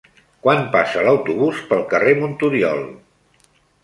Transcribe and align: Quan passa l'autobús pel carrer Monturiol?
Quan 0.45 0.61
passa 0.75 1.03
l'autobús 1.07 1.59
pel 1.73 1.83
carrer 1.91 2.13
Monturiol? 2.21 2.81